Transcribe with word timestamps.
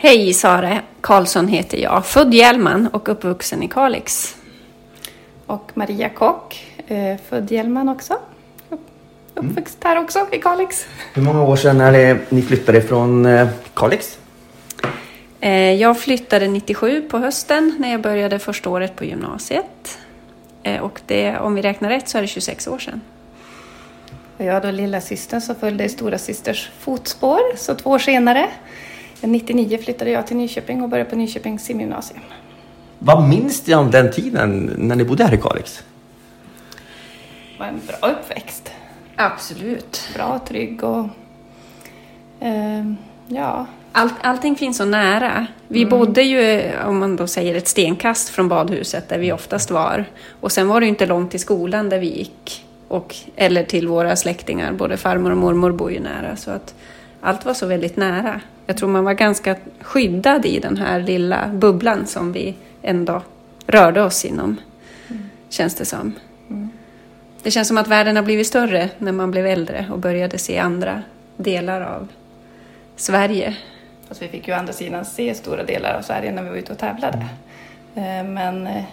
Hej, 0.00 0.34
Sara 0.34 0.82
Karlsson 1.00 1.48
heter 1.48 1.78
jag. 1.78 2.06
Född 2.06 2.34
Hjälman 2.34 2.86
och 2.86 3.08
uppvuxen 3.08 3.62
i 3.62 3.68
Kalix. 3.68 4.36
Och 5.46 5.70
Maria 5.74 6.08
Kock, 6.08 6.66
eh, 6.86 7.16
född 7.28 7.50
Hjälman 7.50 7.88
också. 7.88 8.18
Uppväxt 9.34 9.78
här 9.84 9.98
också 9.98 10.26
i 10.32 10.38
Kalix. 10.38 10.86
Hur 11.14 11.22
många 11.22 11.42
år 11.42 11.56
sedan 11.56 11.80
är 11.80 11.92
det 11.92 12.18
ni 12.30 12.42
flyttade 12.42 12.82
från 12.82 13.26
eh, 13.26 13.48
Kalix? 13.74 14.18
Eh, 15.40 15.72
jag 15.72 16.00
flyttade 16.00 16.48
97 16.48 17.02
på 17.02 17.18
hösten 17.18 17.74
när 17.78 17.90
jag 17.90 18.00
började 18.00 18.38
första 18.38 18.70
året 18.70 18.96
på 18.96 19.04
gymnasiet. 19.04 19.98
Och 20.80 21.00
det, 21.06 21.38
om 21.38 21.54
vi 21.54 21.62
räknar 21.62 21.88
rätt 21.88 22.08
så 22.08 22.18
är 22.18 22.22
det 22.22 22.28
26 22.28 22.68
år 22.68 22.78
sedan. 22.78 23.00
Och 24.36 24.44
jag 24.44 24.62
då 24.62 24.70
lilla 24.70 25.00
systern 25.00 25.40
som 25.40 25.54
följde 25.54 25.84
i 25.84 25.88
stora 25.88 26.18
systers 26.18 26.70
fotspår, 26.80 27.56
så 27.56 27.74
två 27.74 27.90
år 27.90 27.98
senare. 27.98 28.48
99 29.26 29.78
flyttade 29.78 30.10
jag 30.10 30.26
till 30.26 30.36
Nyköping 30.36 30.82
och 30.82 30.88
började 30.88 31.10
på 31.10 31.16
Nyköpings 31.16 31.64
simgymnasium. 31.64 32.20
Vad 32.98 33.28
minns 33.28 33.66
ni 33.66 33.74
om 33.74 33.90
den 33.90 34.12
tiden 34.12 34.74
när 34.78 34.96
ni 34.96 35.04
bodde 35.04 35.24
här 35.24 35.34
i 35.34 35.38
Kalix? 35.38 35.84
Det 37.52 37.58
var 37.58 37.66
en 37.66 37.80
bra 37.86 38.10
uppväxt. 38.10 38.72
Absolut. 39.16 40.08
Bra, 40.14 40.40
trygg 40.46 40.84
och... 40.84 41.08
Eh, 42.40 42.92
ja, 43.28 43.66
All, 43.92 44.10
allting 44.22 44.56
finns 44.56 44.76
så 44.76 44.84
nära. 44.84 45.46
Vi 45.68 45.86
bodde 45.86 46.22
ju, 46.22 46.70
om 46.86 46.98
man 46.98 47.16
då 47.16 47.26
säger 47.26 47.54
ett 47.54 47.68
stenkast 47.68 48.28
från 48.28 48.48
badhuset 48.48 49.08
där 49.08 49.18
vi 49.18 49.32
oftast 49.32 49.70
var. 49.70 50.04
Och 50.40 50.52
sen 50.52 50.68
var 50.68 50.80
det 50.80 50.86
ju 50.86 50.90
inte 50.90 51.06
långt 51.06 51.30
till 51.30 51.40
skolan 51.40 51.88
där 51.88 51.98
vi 51.98 52.06
gick. 52.06 52.64
Och, 52.88 53.16
eller 53.36 53.64
till 53.64 53.88
våra 53.88 54.16
släktingar, 54.16 54.72
både 54.72 54.96
farmor 54.96 55.30
och 55.30 55.36
mormor 55.36 55.72
bor 55.72 55.92
ju 55.92 56.00
nära. 56.00 56.36
Så 56.36 56.50
att 56.50 56.74
allt 57.20 57.44
var 57.44 57.54
så 57.54 57.66
väldigt 57.66 57.96
nära. 57.96 58.40
Jag 58.66 58.76
tror 58.76 58.88
man 58.88 59.04
var 59.04 59.14
ganska 59.14 59.56
skyddad 59.80 60.46
i 60.46 60.58
den 60.60 60.76
här 60.76 61.00
lilla 61.00 61.48
bubblan 61.48 62.06
som 62.06 62.32
vi 62.32 62.54
ändå 62.82 63.22
rörde 63.66 64.02
oss 64.02 64.24
inom. 64.24 64.56
Känns 65.48 65.74
det 65.74 65.84
som. 65.84 66.12
Det 67.42 67.50
känns 67.50 67.68
som 67.68 67.78
att 67.78 67.88
världen 67.88 68.16
har 68.16 68.22
blivit 68.22 68.46
större 68.46 68.90
när 68.98 69.12
man 69.12 69.30
blev 69.30 69.46
äldre 69.46 69.86
och 69.92 69.98
började 69.98 70.38
se 70.38 70.58
andra 70.58 71.02
delar 71.36 71.80
av 71.80 72.08
Sverige. 72.96 73.56
Fast 74.08 74.22
vi 74.22 74.28
fick 74.28 74.48
ju 74.48 74.54
å 74.54 74.56
andra 74.56 74.72
sidan 74.72 75.04
se 75.04 75.34
stora 75.34 75.64
delar 75.64 75.94
av 75.94 76.02
Sverige 76.02 76.32
när 76.32 76.42
vi 76.42 76.48
var 76.48 76.56
ute 76.56 76.72
och 76.72 76.78
tävlade. 76.78 77.26
Eh, 77.94 78.24
Men 78.24 78.66
eh, 78.66 78.84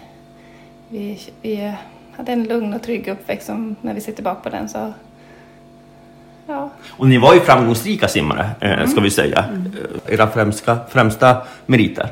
vi, 0.88 1.20
vi 1.42 1.72
hade 2.12 2.32
en 2.32 2.44
lugn 2.44 2.74
och 2.74 2.82
trygg 2.82 3.08
uppväxt 3.08 3.46
som 3.46 3.76
när 3.80 3.94
vi 3.94 4.00
ser 4.00 4.12
tillbaka 4.12 4.40
på 4.40 4.48
den 4.48 4.68
så... 4.68 4.92
Och 6.90 7.08
ni 7.08 7.18
var 7.18 7.34
ju 7.34 7.40
framgångsrika 7.40 8.08
simmare, 8.08 8.50
eh, 8.60 8.86
ska 8.86 9.00
vi 9.00 9.10
säga. 9.10 9.44
Eh, 10.08 10.14
Era 10.14 10.30
främsta, 10.30 10.78
främsta 10.90 11.36
meriter. 11.66 12.08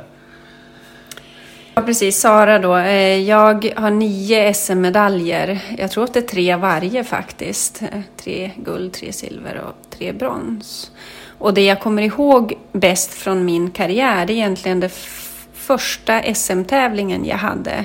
Ja, 1.75 1.83
precis. 1.83 2.20
Sara 2.20 2.58
då. 2.58 2.77
Eh, 2.77 3.20
Jag 3.20 3.72
har 3.77 3.91
nio 3.91 4.55
SM-medaljer. 4.55 5.58
Jag 5.78 5.91
tror 5.91 6.05
att 6.05 6.14
det 6.14 6.20
är 6.20 6.28
tre 6.28 6.56
varje 6.56 7.05
faktiskt. 7.05 7.83
Tre 8.17 8.50
guld, 8.56 8.92
tre 8.92 9.12
silver 9.12 9.61
och 9.69 9.91
tre 9.98 10.12
brons. 10.12 10.91
Och 11.39 11.55
det 11.55 11.64
jag 11.64 11.80
kommer 11.80 12.02
ihåg 12.02 12.52
bäst 12.72 13.14
från 13.14 13.45
min 13.45 13.70
karriär, 13.70 14.27
det 14.27 14.33
är 14.33 14.34
egentligen 14.34 14.80
den 14.80 14.91
första 15.55 16.34
SM-tävlingen 16.34 17.25
jag 17.25 17.36
hade. 17.36 17.84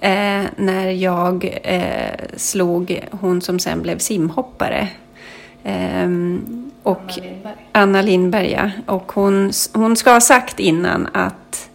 Eh, 0.00 0.42
när 0.56 0.90
jag 0.90 1.58
eh, 1.62 2.26
slog 2.36 3.00
hon 3.10 3.42
som 3.42 3.58
sen 3.58 3.82
blev 3.82 3.98
simhoppare. 3.98 4.88
Ehm, 5.68 6.70
och 6.82 7.00
Anna 7.00 7.22
Lindberg. 7.22 7.54
Anna 7.72 8.02
Lindberg, 8.02 8.52
ja. 8.52 8.70
Och 8.86 9.12
hon, 9.12 9.52
hon 9.72 9.96
ska 9.96 10.12
ha 10.12 10.20
sagt 10.20 10.60
innan 10.60 11.08
att 11.12 11.70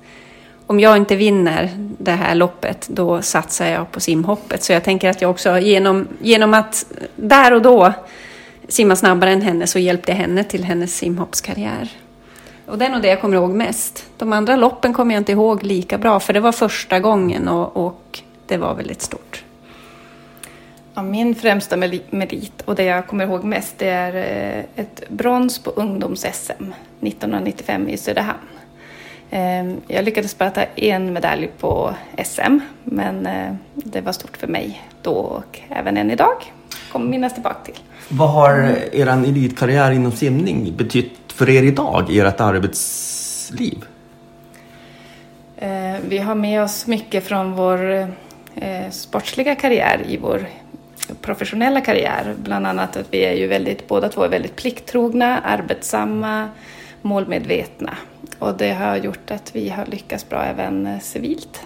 om 0.67 0.79
jag 0.79 0.97
inte 0.97 1.15
vinner 1.15 1.69
det 1.97 2.11
här 2.11 2.35
loppet, 2.35 2.87
då 2.87 3.21
satsar 3.21 3.65
jag 3.65 3.91
på 3.91 3.99
simhoppet. 3.99 4.63
Så 4.63 4.73
jag 4.73 4.83
tänker 4.83 5.09
att 5.09 5.21
jag 5.21 5.31
också 5.31 5.59
genom, 5.59 6.07
genom 6.21 6.53
att 6.53 6.85
där 7.15 7.53
och 7.53 7.61
då 7.61 7.93
simma 8.67 8.95
snabbare 8.95 9.31
än 9.31 9.41
henne 9.41 9.67
så 9.67 9.79
hjälpte 9.79 10.11
jag 10.11 10.17
henne 10.17 10.43
till 10.43 10.63
hennes 10.63 10.95
simhoppskarriär. 10.97 11.89
Och 12.65 12.77
det 12.77 12.85
är 12.85 12.89
nog 12.89 13.01
det 13.01 13.07
jag 13.07 13.21
kommer 13.21 13.37
ihåg 13.37 13.49
mest. 13.49 14.05
De 14.17 14.33
andra 14.33 14.55
loppen 14.55 14.93
kommer 14.93 15.13
jag 15.13 15.21
inte 15.21 15.31
ihåg 15.31 15.63
lika 15.63 15.97
bra, 15.97 16.19
för 16.19 16.33
det 16.33 16.39
var 16.39 16.51
första 16.51 16.99
gången 16.99 17.47
och, 17.47 17.87
och 17.87 18.19
det 18.47 18.57
var 18.57 18.75
väldigt 18.75 19.01
stort. 19.01 19.43
Ja, 20.93 21.01
min 21.01 21.35
främsta 21.35 21.75
meri- 21.77 22.01
merit 22.09 22.61
och 22.65 22.75
det 22.75 22.83
jag 22.83 23.07
kommer 23.07 23.23
ihåg 23.25 23.43
mest 23.43 23.77
det 23.77 23.87
är 23.89 24.15
eh, 24.15 24.63
ett 24.83 25.03
brons 25.09 25.59
på 25.59 25.69
ungdoms-SM 25.71 26.73
1995 27.01 27.89
i 27.89 27.97
Söderhamn. 27.97 28.47
Eh, 29.29 29.73
Jag 29.95 30.05
lyckades 30.05 30.37
bara 30.37 30.49
ta 30.49 30.61
en 30.75 31.13
medalj 31.13 31.49
på 31.59 31.93
SM 32.25 32.59
men 32.83 33.25
eh, 33.25 33.53
det 33.73 34.01
var 34.01 34.11
stort 34.11 34.37
för 34.37 34.47
mig 34.47 34.81
då 35.01 35.11
och 35.13 35.59
även 35.69 35.97
än 35.97 36.11
idag. 36.11 36.53
Kommer 36.91 37.05
minnas 37.09 37.33
tillbaka 37.33 37.63
till. 37.65 37.79
Vad 38.09 38.29
har 38.29 38.75
er 38.91 39.07
elitkarriär 39.07 39.91
inom 39.91 40.11
simning 40.11 40.73
betytt 40.77 41.31
för 41.33 41.49
er 41.49 41.63
idag, 41.63 42.05
i 42.09 42.19
ert 42.19 42.41
arbetsliv? 42.41 43.85
Eh, 45.57 45.95
Vi 46.07 46.17
har 46.17 46.35
med 46.35 46.63
oss 46.63 46.87
mycket 46.87 47.23
från 47.27 47.51
vår 47.53 47.91
eh, 48.55 48.89
sportsliga 48.91 49.55
karriär 49.55 50.01
i 50.07 50.17
vår 50.17 50.45
professionella 51.21 51.81
karriär. 51.81 52.35
Bland 52.43 52.67
annat 52.67 52.97
att 52.97 53.07
vi 53.11 53.25
är 53.25 53.33
ju 53.33 53.47
väldigt, 53.47 53.87
båda 53.87 54.09
två 54.09 54.23
är 54.23 54.29
väldigt 54.29 54.55
plikttrogna, 54.55 55.39
arbetsamma, 55.39 56.49
målmedvetna. 57.01 57.93
Och 58.39 58.57
det 58.57 58.73
har 58.73 58.97
gjort 58.97 59.31
att 59.31 59.55
vi 59.55 59.69
har 59.69 59.85
lyckats 59.85 60.29
bra 60.29 60.43
även 60.43 60.87
eh, 60.87 60.99
civilt. 60.99 61.61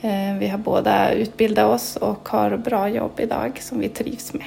Eh, 0.00 0.38
vi 0.38 0.48
har 0.48 0.58
båda 0.58 1.12
utbildat 1.12 1.66
oss 1.74 1.96
och 1.96 2.28
har 2.28 2.56
bra 2.56 2.88
jobb 2.88 3.12
idag 3.16 3.58
som 3.60 3.78
vi 3.78 3.88
trivs 3.88 4.34
med. 4.34 4.46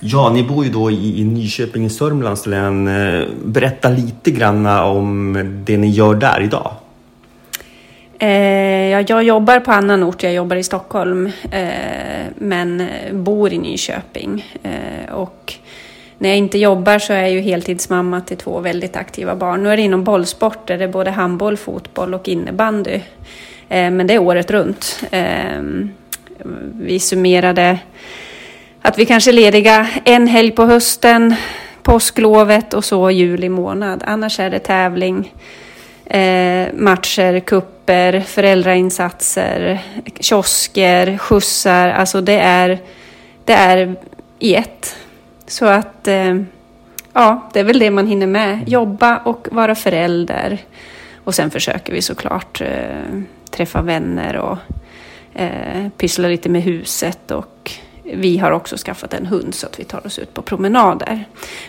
Ja, 0.00 0.30
ni 0.34 0.42
bor 0.42 0.64
ju 0.64 0.70
då 0.70 0.90
i, 0.90 1.20
i 1.20 1.24
Nyköping 1.24 1.84
i 1.84 1.90
Sörmlands 1.90 2.46
län. 2.46 2.88
Eh, 2.88 3.28
berätta 3.44 3.88
lite 3.88 4.30
grann 4.30 4.66
om 4.66 5.32
det 5.66 5.76
ni 5.76 5.90
gör 5.90 6.14
där 6.14 6.40
idag. 6.42 6.72
Eh, 8.22 8.88
ja, 8.88 9.04
jag 9.06 9.22
jobbar 9.22 9.60
på 9.60 9.72
annan 9.72 10.02
ort, 10.02 10.22
jag 10.22 10.34
jobbar 10.34 10.56
i 10.56 10.62
Stockholm, 10.62 11.30
eh, 11.50 12.26
men 12.34 12.88
bor 13.12 13.52
i 13.52 13.58
Nyköping. 13.58 14.46
Eh, 14.62 15.14
och 15.14 15.54
när 16.18 16.28
jag 16.28 16.38
inte 16.38 16.58
jobbar 16.58 16.98
så 16.98 17.12
är 17.12 17.20
jag 17.20 17.30
ju 17.30 17.40
heltidsmamma 17.40 18.20
till 18.20 18.36
två 18.36 18.60
väldigt 18.60 18.96
aktiva 18.96 19.34
barn. 19.36 19.62
Nu 19.62 19.68
är 19.68 19.76
det 19.76 19.82
inom 19.82 20.04
bollsporter, 20.04 20.78
det 20.78 20.84
är 20.84 20.88
både 20.88 21.10
handboll, 21.10 21.56
fotboll 21.56 22.14
och 22.14 22.28
innebandy. 22.28 23.00
Eh, 23.68 23.90
men 23.90 24.06
det 24.06 24.14
är 24.14 24.18
året 24.18 24.50
runt. 24.50 25.04
Eh, 25.10 25.62
vi 26.74 27.00
summerade 27.00 27.78
att 28.82 28.98
vi 28.98 29.06
kanske 29.06 29.30
är 29.30 29.34
lediga 29.34 29.88
en 30.04 30.26
helg 30.26 30.50
på 30.50 30.64
hösten, 30.64 31.34
påsklovet 31.82 32.74
och 32.74 32.84
så 32.84 33.10
juli 33.10 33.48
månad. 33.48 34.02
Annars 34.06 34.40
är 34.40 34.50
det 34.50 34.58
tävling, 34.58 35.32
eh, 36.12 36.68
matcher, 36.74 37.40
kupper, 37.40 38.20
föräldrainsatser, 38.20 39.78
kiosker, 40.20 41.18
skjutsar. 41.18 41.88
Alltså 41.88 42.20
det 42.20 42.38
är, 42.38 42.78
det 43.44 43.52
är 43.52 43.96
i 44.38 44.54
ett. 44.54 44.96
Så 45.46 45.66
att 45.66 46.08
eh, 46.08 46.36
ja, 47.12 47.50
det 47.52 47.60
är 47.60 47.64
väl 47.64 47.78
det 47.78 47.90
man 47.90 48.06
hinner 48.06 48.26
med. 48.26 48.68
Jobba 48.68 49.18
och 49.18 49.48
vara 49.50 49.74
förälder. 49.74 50.58
Och 51.24 51.34
sen 51.34 51.50
försöker 51.50 51.92
vi 51.92 52.02
såklart 52.02 52.60
eh, 52.60 53.20
träffa 53.50 53.82
vänner 53.82 54.36
och 54.36 54.58
eh, 55.34 55.88
pyssla 55.96 56.28
lite 56.28 56.48
med 56.48 56.62
huset 56.62 57.30
och 57.30 57.72
vi 58.14 58.38
har 58.38 58.50
också 58.50 58.76
skaffat 58.76 59.14
en 59.14 59.26
hund 59.26 59.54
så 59.54 59.66
att 59.66 59.80
vi 59.80 59.84
tar 59.84 60.06
oss 60.06 60.18
ut 60.18 60.34
på 60.34 60.42
promenader. 60.42 61.24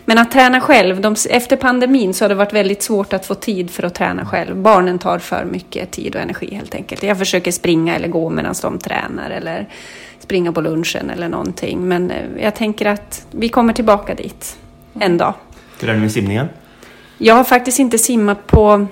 Men 0.05 0.17
att 0.17 0.31
träna 0.31 0.61
själv, 0.61 1.01
de, 1.01 1.15
efter 1.29 1.55
pandemin 1.55 2.13
så 2.13 2.23
har 2.23 2.29
det 2.29 2.35
varit 2.35 2.53
väldigt 2.53 2.83
svårt 2.83 3.13
att 3.13 3.25
få 3.25 3.35
tid 3.35 3.69
för 3.69 3.83
att 3.83 3.95
träna 3.95 4.25
själv. 4.25 4.55
Barnen 4.55 4.99
tar 4.99 5.19
för 5.19 5.45
mycket 5.45 5.91
tid 5.91 6.15
och 6.15 6.21
energi 6.21 6.55
helt 6.55 6.75
enkelt. 6.75 7.03
Jag 7.03 7.17
försöker 7.17 7.51
springa 7.51 7.95
eller 7.95 8.07
gå 8.07 8.29
medan 8.29 8.55
de 8.61 8.79
tränar 8.79 9.29
eller 9.29 9.67
springa 10.19 10.51
på 10.51 10.61
lunchen 10.61 11.09
eller 11.09 11.29
någonting. 11.29 11.87
Men 11.87 12.11
eh, 12.11 12.17
jag 12.39 12.55
tänker 12.55 12.85
att 12.85 13.25
vi 13.31 13.49
kommer 13.49 13.73
tillbaka 13.73 14.15
dit 14.15 14.57
en 14.99 15.17
dag. 15.17 15.33
Hur 15.79 15.89
är 15.89 15.93
det 15.93 15.99
med 15.99 16.11
simningen? 16.11 16.49
Jag 17.17 17.35
har 17.35 17.43
faktiskt 17.43 17.79
inte 17.79 17.97
simmat 17.97 18.47
på 18.47 18.87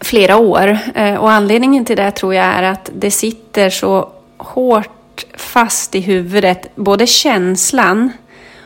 flera 0.00 0.36
år 0.36 0.78
eh, 0.94 1.14
och 1.14 1.30
anledningen 1.30 1.84
till 1.84 1.96
det 1.96 2.10
tror 2.10 2.34
jag 2.34 2.44
är 2.44 2.62
att 2.62 2.90
det 2.94 3.10
sitter 3.10 3.70
så 3.70 4.08
hårt 4.36 4.99
fast 5.34 5.94
i 5.94 6.00
huvudet, 6.00 6.76
både 6.76 7.06
känslan 7.06 8.12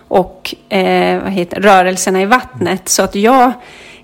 och 0.08 0.54
eh, 0.68 1.22
vad 1.22 1.32
heter, 1.32 1.60
rörelserna 1.60 2.22
i 2.22 2.26
vattnet. 2.26 2.88
Så 2.88 3.02
att 3.02 3.14
jag, 3.14 3.52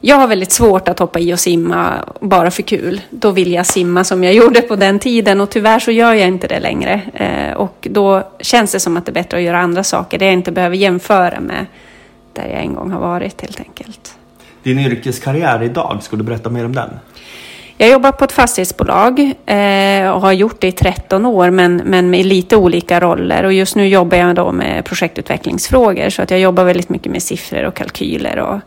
jag 0.00 0.17
har 0.17 0.26
väldigt 0.29 0.52
svårt 0.52 0.88
att 0.88 0.99
hoppa 0.99 1.19
i 1.19 1.35
och 1.35 1.41
simma 1.41 1.94
bara 2.20 2.50
för 2.50 2.62
kul. 2.62 3.00
Då 3.11 3.31
vill 3.31 3.52
jag 3.52 3.67
simma 3.67 4.05
som 4.05 4.25
jag 4.25 4.35
gjorde 4.41 4.61
på 4.62 4.76
den 4.76 4.99
tiden 4.99 5.41
och 5.41 5.50
tyvärr 5.50 5.79
så 5.79 5.91
gör 5.91 6.14
jag 6.14 6.29
inte 6.29 6.47
det 6.47 6.61
längre. 6.61 7.00
Eh, 7.14 7.56
och 7.56 7.88
då 7.91 8.31
känns 8.41 8.73
det 8.73 8.81
som 8.81 8.96
att 8.96 9.06
det 9.06 9.11
är 9.11 9.14
bättre 9.14 9.37
att 9.37 9.43
göra 9.43 9.58
andra 9.58 9.85
saker, 9.85 10.19
det 10.19 10.25
jag 10.25 10.35
inte 10.35 10.53
behöver 10.53 10.76
jämföra 10.76 11.41
med 11.41 11.67
där 12.32 12.46
jag 12.46 12.61
en 12.61 12.75
gång 12.75 12.91
har 12.91 13.00
varit 13.00 13.41
helt 13.41 13.61
enkelt. 13.61 14.14
Din 14.62 14.79
yrkeskarriär 14.79 15.62
idag, 15.62 15.99
skulle 16.03 16.23
du 16.23 16.26
berätta 16.26 16.50
mer 16.50 16.64
om 16.64 16.75
den? 16.75 16.91
Jag 17.81 17.91
jobbar 17.91 18.12
på 18.12 18.25
ett 18.25 18.32
fastighetsbolag 18.32 19.21
eh, 19.47 20.11
och 20.11 20.21
har 20.21 20.32
gjort 20.32 20.61
det 20.61 20.69
i 20.69 20.73
13 20.73 21.27
år 21.27 21.50
men, 21.50 21.77
men 21.77 22.11
med 22.11 22.27
lite 22.27 22.56
olika 22.56 23.00
roller. 23.00 23.44
Och 23.44 23.53
just 23.53 23.77
nu 23.77 23.88
jobbar 23.88 24.17
jag 24.17 24.35
då 24.35 24.53
med 24.53 24.85
projektutvecklingsfrågor 24.85 26.11
så 26.11 26.23
att 26.23 26.31
jag 26.31 26.41
jobbar 26.41 26.65
väldigt 26.65 26.88
mycket 26.88 27.12
med 27.12 27.23
siffror 27.23 27.65
och 27.65 27.75
kalkyler 27.75 28.38
och 28.38 28.59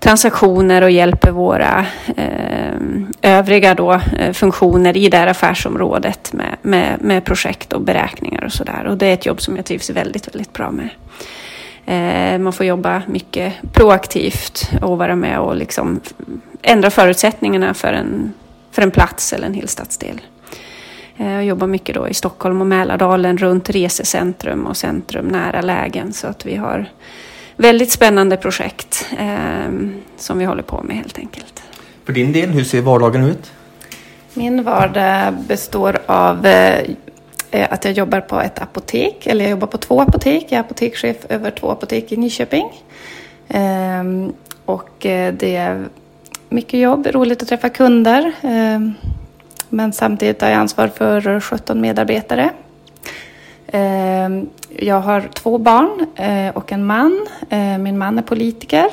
transaktioner 0.00 0.82
och 0.82 0.90
hjälper 0.90 1.30
våra 1.30 1.86
eh, 2.16 2.74
övriga 3.22 3.74
då, 3.74 3.92
eh, 3.92 4.32
funktioner 4.32 4.96
i 4.96 5.08
det 5.08 5.16
här 5.16 5.26
affärsområdet 5.26 6.32
med, 6.32 6.56
med, 6.62 6.96
med 7.00 7.24
projekt 7.24 7.72
och 7.72 7.80
beräkningar 7.80 8.44
och 8.44 8.52
sådär. 8.52 8.84
Och 8.86 8.98
det 8.98 9.06
är 9.06 9.14
ett 9.14 9.26
jobb 9.26 9.40
som 9.40 9.56
jag 9.56 9.64
trivs 9.64 9.90
väldigt, 9.90 10.34
väldigt 10.34 10.52
bra 10.52 10.70
med. 10.70 10.88
Eh, 11.86 12.38
man 12.38 12.52
får 12.52 12.66
jobba 12.66 13.02
mycket 13.06 13.52
proaktivt 13.72 14.70
och 14.82 14.98
vara 14.98 15.16
med 15.16 15.38
och 15.38 15.56
liksom 15.56 16.00
ändra 16.62 16.90
förutsättningarna 16.90 17.74
för 17.74 17.92
en, 17.92 18.32
för 18.70 18.82
en 18.82 18.90
plats 18.90 19.32
eller 19.32 19.46
en 19.46 19.54
hel 19.54 19.68
stadsdel. 19.68 20.20
Eh, 21.16 21.32
jag 21.32 21.44
jobbar 21.44 21.66
mycket 21.66 21.94
då 21.94 22.08
i 22.08 22.14
Stockholm 22.14 22.60
och 22.60 22.66
Mälardalen 22.66 23.38
runt 23.38 23.70
resecentrum 23.70 24.66
och 24.66 24.76
centrum 24.76 25.26
nära 25.26 25.60
lägen 25.60 26.12
så 26.12 26.26
att 26.26 26.46
vi 26.46 26.56
har 26.56 26.86
väldigt 27.56 27.90
spännande 27.90 28.36
projekt 28.36 29.06
eh, 29.18 29.72
som 30.16 30.38
vi 30.38 30.44
håller 30.44 30.62
på 30.62 30.82
med 30.82 30.96
helt 30.96 31.18
enkelt. 31.18 31.62
För 32.04 32.12
din 32.12 32.32
del, 32.32 32.50
hur 32.50 32.64
ser 32.64 32.80
vardagen 32.80 33.24
ut? 33.24 33.52
Min 34.34 34.62
vardag 34.62 35.34
består 35.34 35.98
av 36.06 36.46
eh, 36.46 36.90
Eh, 37.54 37.66
att 37.70 37.84
jag 37.84 37.94
jobbar 37.94 38.20
på 38.20 38.40
ett 38.40 38.62
apotek, 38.62 39.26
eller 39.26 39.44
jag 39.44 39.50
jobbar 39.50 39.66
på 39.66 39.78
två 39.78 40.00
apotek. 40.00 40.46
Jag 40.48 40.52
är 40.52 40.60
apotekschef 40.60 41.16
över 41.28 41.50
två 41.50 41.70
apotek 41.70 42.12
i 42.12 42.16
Nyköping. 42.16 42.82
Ehm, 43.48 44.32
och 44.64 45.06
eh, 45.06 45.34
det 45.34 45.56
är 45.56 45.84
mycket 46.48 46.80
jobb, 46.80 47.06
roligt 47.06 47.42
att 47.42 47.48
träffa 47.48 47.68
kunder. 47.68 48.32
Ehm, 48.42 48.94
men 49.68 49.92
samtidigt 49.92 50.42
har 50.42 50.48
jag 50.48 50.58
ansvar 50.58 50.88
för 50.88 51.40
17 51.40 51.80
medarbetare. 51.80 52.50
Ehm, 53.66 54.48
jag 54.76 55.00
har 55.00 55.20
två 55.34 55.58
barn 55.58 56.06
eh, 56.16 56.56
och 56.56 56.72
en 56.72 56.86
man. 56.86 57.26
Min 57.80 57.98
man 57.98 58.18
är 58.18 58.22
politiker 58.22 58.86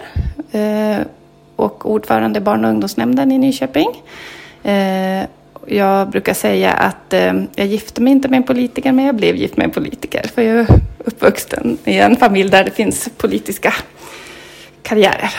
och 1.56 1.92
ordförande 1.92 2.40
i 2.40 2.42
barn 2.42 2.66
och 2.66 2.72
ungdomsnämnden 2.72 3.32
i 3.32 3.38
Nyköping. 3.38 3.90
Jag 5.66 6.10
brukar 6.10 6.34
säga 6.34 6.72
att 6.72 7.14
eh, 7.14 7.34
jag 7.56 7.68
gifte 7.68 8.02
mig 8.02 8.12
inte 8.12 8.28
med 8.28 8.38
en 8.38 8.44
politiker, 8.44 8.92
men 8.92 9.06
jag 9.06 9.16
blev 9.16 9.36
gift 9.36 9.58
med 9.58 9.64
en 9.64 9.72
politiker. 9.72 10.24
För 10.36 10.42
jag 10.42 10.60
är 10.60 10.68
uppvuxen 10.98 11.78
i 11.86 11.98
en 11.98 12.16
familj 12.16 12.50
där 12.50 12.64
det 12.64 12.72
finns 12.72 13.10
politiska 13.18 13.74
karriärer. 14.82 15.32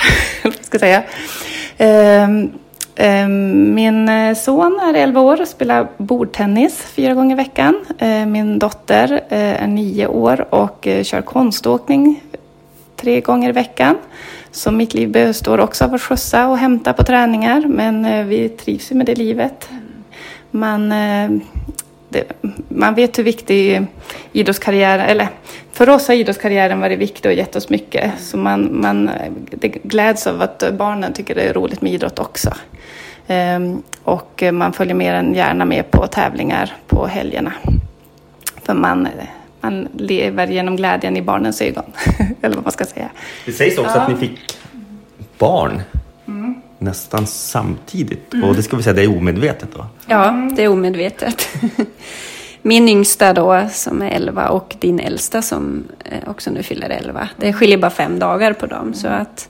ska 0.60 0.78
säga. 0.78 1.02
Ehm, 1.78 2.30
ehm, 2.36 2.50
eh, 2.96 3.22
eh, 3.22 3.28
min 3.28 4.36
son 4.36 4.80
är 4.80 4.94
11 4.94 5.20
år 5.20 5.40
och 5.40 5.48
spelar 5.48 5.88
bordtennis 5.96 6.82
fyra 6.82 7.14
gånger 7.14 7.34
i 7.34 7.36
veckan. 7.36 7.84
Eh, 7.98 8.26
min 8.26 8.58
dotter 8.58 9.12
eh, 9.28 9.62
är 9.62 9.66
9 9.66 10.06
år 10.06 10.54
och 10.54 10.86
eh, 10.86 11.02
kör 11.02 11.20
konståkning 11.20 12.20
tre 12.96 13.20
gånger 13.20 13.48
i 13.48 13.52
veckan. 13.52 13.96
Så 14.50 14.70
mitt 14.70 14.94
liv 14.94 15.10
består 15.10 15.60
också 15.60 15.84
av 15.84 15.94
att 15.94 16.02
skjutsa 16.02 16.48
och 16.48 16.58
hämta 16.58 16.92
på 16.92 17.02
träningar, 17.02 17.64
men 17.66 18.04
eh, 18.04 18.24
vi 18.24 18.48
trivs 18.48 18.90
med 18.90 19.06
det 19.06 19.14
livet 19.14 19.68
man, 20.52 20.92
eh, 20.92 21.30
det, 22.08 22.24
man 22.68 22.94
vet 22.94 23.18
hur 23.18 23.24
viktig 23.24 23.82
idrottskarriären, 24.32 25.06
eller 25.06 25.28
för 25.72 25.88
oss 25.88 26.08
har 26.08 26.14
idrottskarriären 26.14 26.80
varit 26.80 26.98
viktig 26.98 27.30
och 27.30 27.36
gett 27.36 27.56
oss 27.56 27.68
mycket. 27.68 28.12
Så 28.20 28.36
man, 28.36 28.80
man 28.80 29.10
det 29.50 29.68
gläds 29.68 30.26
av 30.26 30.42
att 30.42 30.64
barnen 30.72 31.12
tycker 31.12 31.34
det 31.34 31.42
är 31.42 31.54
roligt 31.54 31.82
med 31.82 31.92
idrott 31.92 32.18
också. 32.18 32.50
Um, 33.26 33.82
och 34.02 34.42
man 34.52 34.72
följer 34.72 34.94
mer 34.94 35.14
än 35.14 35.34
gärna 35.34 35.64
med 35.64 35.90
på 35.90 36.06
tävlingar 36.06 36.76
på 36.86 37.06
helgerna. 37.06 37.52
För 38.62 38.74
man, 38.74 39.08
man 39.60 39.88
lever 39.96 40.46
genom 40.46 40.76
glädjen 40.76 41.16
i 41.16 41.22
barnens 41.22 41.62
ögon, 41.62 41.84
eller 42.42 42.54
vad 42.54 42.64
man 42.64 42.72
ska 42.72 42.84
säga. 42.84 43.10
Det 43.46 43.52
sägs 43.52 43.78
också 43.78 43.96
ja. 43.96 44.00
att 44.00 44.08
ni 44.08 44.16
fick 44.16 44.38
barn. 45.38 45.82
Nästan 46.82 47.26
samtidigt. 47.26 48.32
Mm. 48.32 48.48
Och 48.48 48.54
det 48.54 48.62
ska 48.62 48.76
vi 48.76 48.82
säga, 48.82 48.94
det 48.94 49.02
är 49.02 49.16
omedvetet 49.16 49.68
då? 49.74 49.86
Ja, 50.06 50.50
det 50.56 50.64
är 50.64 50.68
omedvetet. 50.68 51.48
Min 52.62 52.88
yngsta 52.88 53.32
då 53.32 53.68
som 53.72 54.02
är 54.02 54.10
11 54.10 54.48
och 54.48 54.76
din 54.78 55.00
äldsta 55.00 55.42
som 55.42 55.84
eh, 56.04 56.30
också 56.30 56.50
nu 56.50 56.62
fyller 56.62 56.90
11. 56.90 57.28
Det 57.36 57.52
skiljer 57.52 57.78
bara 57.78 57.90
fem 57.90 58.18
dagar 58.18 58.52
på 58.52 58.66
dem. 58.66 58.94
Så 58.94 59.08
att, 59.08 59.48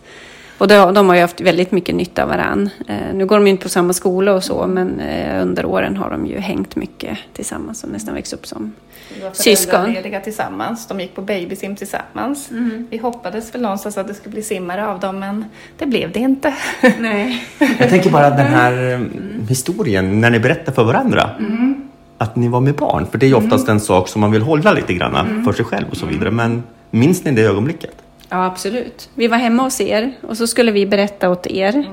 och 0.58 0.68
de, 0.68 0.94
de 0.94 1.08
har 1.08 1.14
ju 1.14 1.20
haft 1.20 1.40
väldigt 1.40 1.72
mycket 1.72 1.94
nytta 1.94 2.22
av 2.22 2.28
varann. 2.28 2.70
Eh, 2.88 3.14
nu 3.14 3.26
går 3.26 3.36
de 3.36 3.46
ju 3.46 3.50
inte 3.50 3.62
på 3.62 3.68
samma 3.68 3.92
skola 3.92 4.34
och 4.34 4.44
så, 4.44 4.66
men 4.66 5.00
eh, 5.00 5.42
under 5.42 5.64
åren 5.64 5.96
har 5.96 6.10
de 6.10 6.26
ju 6.26 6.38
hängt 6.38 6.76
mycket 6.76 7.18
tillsammans 7.32 7.84
och 7.84 7.90
nästan 7.90 8.14
växt 8.14 8.32
upp 8.32 8.46
som. 8.46 8.72
Vi 9.14 9.22
var 9.22 10.20
tillsammans. 10.20 10.86
De 10.86 11.00
gick 11.00 11.14
på 11.14 11.22
babysim 11.22 11.76
tillsammans. 11.76 12.50
Mm. 12.50 12.86
Vi 12.90 12.98
hoppades 12.98 13.54
väl 13.54 13.62
någonstans 13.62 13.98
att 13.98 14.08
det 14.08 14.14
skulle 14.14 14.32
bli 14.32 14.42
simmare 14.42 14.86
av 14.86 15.00
dem, 15.00 15.18
men 15.18 15.44
det 15.78 15.86
blev 15.86 16.12
det 16.12 16.20
inte. 16.20 16.54
Nej. 16.98 17.44
Jag 17.78 17.88
tänker 17.88 18.10
bara 18.10 18.30
den 18.30 18.46
här 18.46 18.72
mm. 18.72 19.46
historien, 19.48 20.20
när 20.20 20.30
ni 20.30 20.38
berättar 20.40 20.72
för 20.72 20.84
varandra. 20.84 21.30
Mm. 21.38 21.88
Att 22.18 22.36
ni 22.36 22.48
var 22.48 22.60
med 22.60 22.74
barn, 22.74 23.06
för 23.10 23.18
det 23.18 23.26
är 23.26 23.28
ju 23.28 23.34
oftast 23.34 23.64
mm. 23.64 23.76
en 23.76 23.80
sak 23.80 24.08
som 24.08 24.20
man 24.20 24.32
vill 24.32 24.42
hålla 24.42 24.72
lite 24.72 24.94
grann 24.94 25.14
mm. 25.14 25.44
för 25.44 25.52
sig 25.52 25.64
själv 25.64 25.86
och 25.90 25.96
så 25.96 26.06
vidare. 26.06 26.30
Men 26.30 26.62
minns 26.90 27.24
ni 27.24 27.32
det 27.32 27.42
ögonblicket? 27.42 27.94
Ja, 28.28 28.44
absolut. 28.46 29.10
Vi 29.14 29.28
var 29.28 29.36
hemma 29.36 29.62
hos 29.62 29.80
er 29.80 30.12
och 30.20 30.36
så 30.36 30.46
skulle 30.46 30.72
vi 30.72 30.86
berätta 30.86 31.30
åt 31.30 31.46
er. 31.46 31.84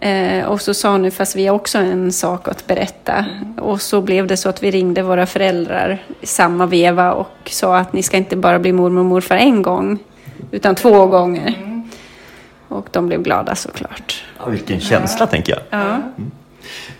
Eh, 0.00 0.44
och 0.44 0.60
så 0.60 0.74
sa 0.74 0.98
nu, 0.98 1.10
fast 1.10 1.36
vi 1.36 1.46
har 1.46 1.54
också 1.54 1.78
en 1.78 2.12
sak 2.12 2.48
att 2.48 2.66
berätta. 2.66 3.12
Mm. 3.12 3.54
Och 3.58 3.82
så 3.82 4.00
blev 4.00 4.26
det 4.26 4.36
så 4.36 4.48
att 4.48 4.62
vi 4.62 4.70
ringde 4.70 5.02
våra 5.02 5.26
föräldrar 5.26 6.02
i 6.20 6.26
samma 6.26 6.66
veva 6.66 7.12
och 7.12 7.50
sa 7.50 7.76
att 7.76 7.92
ni 7.92 8.02
ska 8.02 8.16
inte 8.16 8.36
bara 8.36 8.58
bli 8.58 8.72
mormor 8.72 9.00
och 9.00 9.06
morfar 9.06 9.36
en 9.36 9.62
gång, 9.62 9.98
utan 10.50 10.74
två 10.74 11.06
gånger. 11.06 11.54
Mm. 11.62 11.82
Och 12.68 12.88
de 12.90 13.06
blev 13.06 13.22
glada 13.22 13.54
såklart. 13.54 14.24
Ja, 14.38 14.46
vilken 14.46 14.80
känsla, 14.80 15.20
ja. 15.20 15.26
tänker 15.26 15.52
jag. 15.52 15.62
Ja. 15.80 15.96
Mm. 16.18 16.30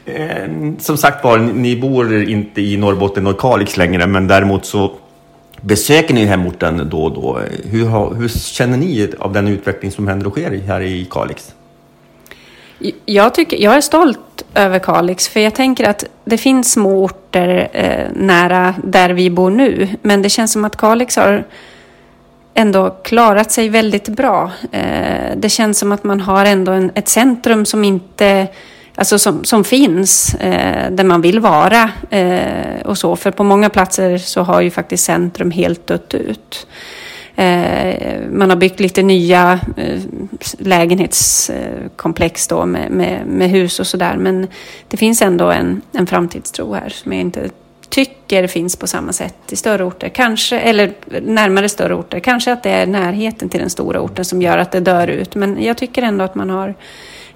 Eh, 0.04 0.78
som 0.78 0.96
sagt 0.96 1.24
var, 1.24 1.38
ni 1.38 1.76
bor 1.76 2.22
inte 2.22 2.60
i 2.60 2.76
Norrbotten 2.76 3.26
och 3.26 3.40
Kalix 3.40 3.76
längre, 3.76 4.06
men 4.06 4.26
däremot 4.26 4.64
så 4.64 4.92
besöker 5.60 6.14
ni 6.14 6.24
hemorten 6.24 6.88
då 6.90 7.04
och 7.04 7.12
då. 7.12 7.40
Hur, 7.64 7.86
har, 7.86 8.14
hur 8.14 8.28
känner 8.28 8.76
ni 8.76 9.12
av 9.18 9.32
den 9.32 9.48
utveckling 9.48 9.90
som 9.90 10.08
händer 10.08 10.26
och 10.26 10.32
sker 10.32 10.60
här 10.60 10.80
i 10.80 11.06
Kalix? 11.10 11.54
Jag, 13.04 13.34
tycker, 13.34 13.56
jag 13.56 13.76
är 13.76 13.80
stolt 13.80 14.44
över 14.54 14.78
Kalix, 14.78 15.28
för 15.28 15.40
jag 15.40 15.54
tänker 15.54 15.88
att 15.88 16.04
det 16.24 16.38
finns 16.38 16.72
små 16.72 17.04
orter 17.04 17.68
eh, 17.72 18.06
nära 18.14 18.74
där 18.84 19.10
vi 19.10 19.30
bor 19.30 19.50
nu, 19.50 19.88
men 20.02 20.22
det 20.22 20.28
känns 20.28 20.52
som 20.52 20.64
att 20.64 20.76
Kalix 20.76 21.16
har 21.16 21.44
ändå 22.54 22.90
klarat 22.90 23.50
sig 23.50 23.68
väldigt 23.68 24.08
bra. 24.08 24.50
Eh, 24.72 25.36
det 25.36 25.48
känns 25.48 25.78
som 25.78 25.92
att 25.92 26.04
man 26.04 26.20
har 26.20 26.44
ändå 26.44 26.72
en, 26.72 26.90
ett 26.94 27.08
centrum 27.08 27.66
som 27.66 27.84
inte 27.84 28.48
alltså 28.94 29.18
som, 29.18 29.44
som 29.44 29.64
finns 29.64 30.34
eh, 30.34 30.90
där 30.90 31.04
man 31.04 31.20
vill 31.20 31.40
vara 31.40 31.90
eh, 32.10 32.80
och 32.84 32.98
så. 32.98 33.16
För 33.16 33.30
på 33.30 33.44
många 33.44 33.70
platser 33.70 34.18
så 34.18 34.42
har 34.42 34.60
ju 34.60 34.70
faktiskt 34.70 35.04
centrum 35.04 35.50
helt 35.50 35.86
dött 35.86 36.14
ut. 36.14 36.66
Eh, 37.40 38.20
man 38.30 38.50
har 38.50 38.56
byggt 38.56 38.80
lite 38.80 39.02
nya 39.02 39.60
eh, 39.76 40.00
lägenhetskomplex 40.58 42.48
då 42.48 42.66
med, 42.66 42.90
med, 42.90 43.26
med 43.26 43.50
hus 43.50 43.80
och 43.80 43.86
sådär. 43.86 44.16
Men 44.16 44.46
det 44.88 44.96
finns 44.96 45.22
ändå 45.22 45.50
en, 45.50 45.82
en 45.92 46.06
framtidstro 46.06 46.74
här 46.74 46.88
som 46.88 47.12
jag 47.12 47.20
inte 47.20 47.50
tycker 47.88 48.46
finns 48.46 48.76
på 48.76 48.86
samma 48.86 49.12
sätt 49.12 49.52
i 49.52 49.56
större 49.56 49.84
orter. 49.84 50.08
Kanske, 50.08 50.60
eller 50.60 50.92
närmare 51.22 51.68
större 51.68 51.94
orter. 51.94 52.20
Kanske 52.20 52.52
att 52.52 52.62
det 52.62 52.70
är 52.70 52.86
närheten 52.86 53.48
till 53.48 53.60
den 53.60 53.70
stora 53.70 54.00
orten 54.00 54.24
som 54.24 54.42
gör 54.42 54.58
att 54.58 54.72
det 54.72 54.80
dör 54.80 55.08
ut. 55.08 55.34
Men 55.34 55.62
jag 55.64 55.76
tycker 55.76 56.02
ändå 56.02 56.24
att 56.24 56.34
man 56.34 56.50
har 56.50 56.74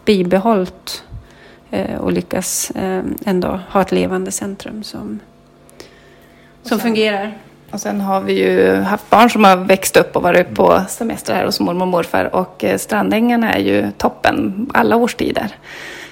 bibehållit 0.04 1.04
eh, 1.70 1.96
och 1.96 2.12
lyckas 2.12 2.72
ändå 3.24 3.60
ha 3.68 3.80
ett 3.80 3.92
levande 3.92 4.30
centrum 4.30 4.82
som, 4.82 5.20
som 6.62 6.80
fungerar. 6.80 7.38
Och 7.74 7.80
sen 7.80 8.00
har 8.00 8.20
vi 8.20 8.32
ju 8.32 8.76
haft 8.76 9.10
barn 9.10 9.30
som 9.30 9.44
har 9.44 9.56
växt 9.56 9.96
upp 9.96 10.16
och 10.16 10.22
varit 10.22 10.54
på 10.54 10.82
semester 10.88 11.34
här 11.34 11.44
hos 11.44 11.60
mormor 11.60 11.82
och 11.82 11.88
morfar. 11.88 12.34
Och 12.34 12.64
eh, 12.64 12.78
Strandängen 12.78 13.44
är 13.44 13.58
ju 13.58 13.90
toppen 13.98 14.70
alla 14.74 14.96
årstider. 14.96 15.56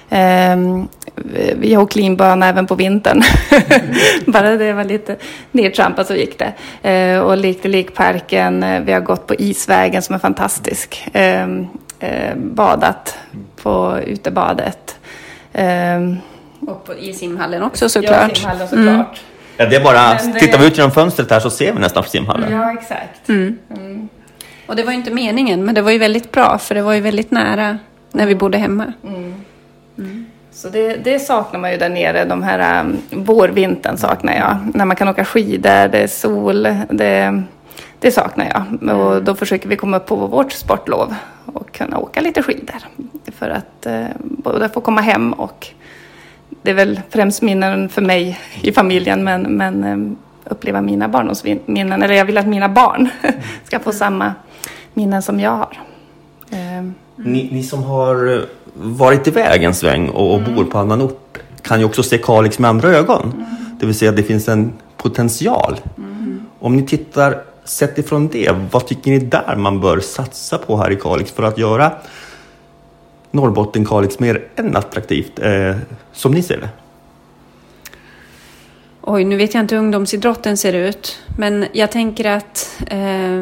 Um, 0.09 0.87
vi 1.55 1.73
har 1.73 1.83
åkt 1.83 1.95
linbana 1.95 2.47
även 2.47 2.67
på 2.67 2.75
vintern. 2.75 3.21
Bara 4.25 4.49
det 4.49 4.73
var 4.73 4.83
lite 4.83 5.15
nedtrampat 5.51 6.07
så 6.07 6.15
gick 6.15 6.39
det. 6.39 7.15
Uh, 7.15 7.21
och 7.21 7.37
lekte 7.37 7.67
lekparken. 7.67 8.85
Vi 8.85 8.93
har 8.93 8.99
gått 8.99 9.27
på 9.27 9.35
isvägen 9.35 10.01
som 10.01 10.15
är 10.15 10.19
fantastisk. 10.19 11.07
Uh, 11.15 11.65
badat 12.35 13.17
på 13.61 13.99
utebadet. 14.05 14.95
Um, 15.53 16.17
och 16.67 16.85
på, 16.85 16.93
i 16.95 17.13
simhallen 17.13 17.63
också 17.63 17.89
såklart. 17.89 18.29
Ja, 18.29 18.35
simhallen 18.35 18.67
såklart. 18.67 18.87
Mm. 18.87 19.32
Ja, 19.57 19.65
det 19.65 19.75
är 19.75 19.83
bara, 19.83 20.17
Men, 20.23 20.39
tittar 20.39 20.59
vi 20.59 20.67
ut 20.67 20.77
genom 20.77 20.91
fönstret 20.91 21.31
här 21.31 21.39
så 21.39 21.49
ser 21.49 21.73
vi 21.73 21.79
nästan 21.79 22.03
simhallen. 22.03 22.51
Ja, 22.51 22.73
exakt. 22.73 23.29
Mm. 23.29 23.57
Mm. 23.75 24.09
Och 24.67 24.75
det 24.75 24.83
var 24.83 24.91
ju 24.91 24.97
inte 24.97 25.11
meningen, 25.11 25.65
men 25.65 25.75
det 25.75 25.81
var 25.81 25.91
ju 25.91 25.97
väldigt 25.97 26.31
bra 26.31 26.57
för 26.57 26.75
det 26.75 26.81
var 26.81 26.93
ju 26.93 27.01
väldigt 27.01 27.31
nära 27.31 27.77
när 28.11 28.25
vi 28.25 28.35
bodde 28.35 28.57
hemma. 28.57 28.93
Så 30.51 30.69
det, 30.69 30.95
det, 30.95 31.19
saknar 31.19 31.59
man 31.59 31.71
ju 31.71 31.77
där 31.77 31.89
nere, 31.89 32.25
de 32.25 32.43
här 32.43 32.81
um, 32.81 32.97
vårvintern 33.09 33.97
saknar 33.97 34.33
jag. 34.33 34.57
När 34.73 34.85
man 34.85 34.95
kan 34.95 35.07
åka 35.07 35.25
skidor, 35.25 35.87
det 35.87 35.97
är 35.97 36.07
sol, 36.07 36.63
det, 36.89 37.43
det 37.99 38.11
saknar 38.11 38.45
jag. 38.45 38.95
Och 38.97 39.23
då 39.23 39.35
försöker 39.35 39.69
vi 39.69 39.75
komma 39.75 39.97
upp 39.97 40.05
på 40.05 40.15
vårt 40.15 40.51
sportlov 40.51 41.15
och 41.45 41.71
kunna 41.71 41.97
åka 41.97 42.21
lite 42.21 42.43
skidor. 42.43 42.75
För 43.37 43.49
att 43.49 43.85
eh, 43.85 44.05
både 44.19 44.69
få 44.69 44.81
komma 44.81 45.01
hem 45.01 45.33
och 45.33 45.67
det 46.63 46.69
är 46.69 46.75
väl 46.75 47.01
främst 47.09 47.41
minnen 47.41 47.89
för 47.89 48.01
mig 48.01 48.39
i 48.61 48.71
familjen 48.71 49.23
men, 49.23 49.41
men 49.41 49.83
eh, 49.83 50.51
uppleva 50.51 50.81
mina 50.81 51.07
barndomsminnen. 51.07 52.01
Eller 52.03 52.13
jag 52.13 52.25
vill 52.25 52.37
att 52.37 52.47
mina 52.47 52.69
barn 52.69 53.09
ska 53.63 53.79
få 53.79 53.91
samma 53.91 54.33
minnen 54.93 55.21
som 55.21 55.39
jag 55.39 55.51
har. 55.51 55.79
Eh. 56.51 56.83
Ni, 57.15 57.49
ni 57.51 57.63
som 57.63 57.83
har 57.83 58.45
varit 58.73 59.27
iväg 59.27 59.63
en 59.63 59.73
sväng 59.73 60.09
och, 60.09 60.33
och 60.33 60.39
mm. 60.39 60.55
bor 60.55 60.63
på 60.63 60.77
annan 60.77 61.01
ort 61.01 61.37
kan 61.61 61.79
ju 61.79 61.85
också 61.85 62.03
se 62.03 62.17
Kalix 62.17 62.59
med 62.59 62.69
andra 62.69 62.89
ögon. 62.89 63.31
Mm. 63.35 63.45
Det 63.79 63.85
vill 63.85 63.95
säga 63.95 64.09
att 64.09 64.17
det 64.17 64.23
finns 64.23 64.47
en 64.47 64.73
potential. 64.97 65.79
Mm. 65.97 66.45
Om 66.59 66.75
ni 66.75 66.83
tittar 66.83 67.41
sett 67.65 67.97
ifrån 67.97 68.27
det, 68.27 68.51
vad 68.71 68.87
tycker 68.87 69.11
ni 69.11 69.19
där 69.19 69.55
man 69.55 69.81
bör 69.81 69.99
satsa 69.99 70.57
på 70.57 70.77
här 70.77 70.91
i 70.91 70.95
Kalix 70.95 71.31
för 71.31 71.43
att 71.43 71.57
göra 71.57 71.91
Norrbotten, 73.33 73.85
Kalix 73.85 74.19
mer 74.19 74.47
än 74.55 74.75
attraktivt 74.75 75.39
eh, 75.39 75.75
som 76.11 76.31
ni 76.31 76.43
ser 76.43 76.57
det? 76.57 76.69
Oj, 79.01 79.23
nu 79.23 79.35
vet 79.37 79.53
jag 79.53 79.63
inte 79.63 79.75
hur 79.75 79.79
ungdomsidrotten 79.79 80.57
ser 80.57 80.73
ut, 80.73 81.19
men 81.37 81.65
jag 81.71 81.91
tänker 81.91 82.25
att 82.25 82.81
eh, 82.87 83.39